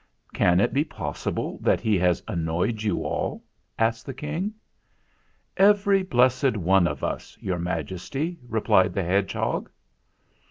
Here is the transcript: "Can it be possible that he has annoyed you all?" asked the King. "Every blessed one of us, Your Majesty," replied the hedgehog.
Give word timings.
"Can 0.33 0.59
it 0.59 0.73
be 0.73 0.83
possible 0.83 1.59
that 1.61 1.79
he 1.79 1.95
has 1.99 2.23
annoyed 2.27 2.81
you 2.81 3.03
all?" 3.05 3.43
asked 3.77 4.07
the 4.07 4.15
King. 4.15 4.51
"Every 5.57 6.01
blessed 6.01 6.57
one 6.57 6.87
of 6.87 7.03
us, 7.03 7.37
Your 7.39 7.59
Majesty," 7.59 8.39
replied 8.47 8.95
the 8.95 9.03
hedgehog. 9.03 9.69